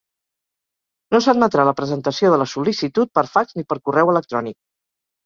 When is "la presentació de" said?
1.69-2.39